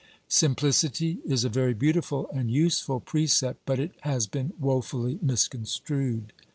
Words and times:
Simplicity 0.29 1.19
is 1.27 1.43
a 1.43 1.49
very 1.49 1.75
beautiful 1.75 2.27
and 2.33 2.49
useful 2.49 2.99
precept, 2.99 3.59
but 3.67 3.79
it 3.79 3.91
has 4.01 4.25
been 4.25 4.51
woefully 4.59 5.19
misconstrued. 5.21 6.33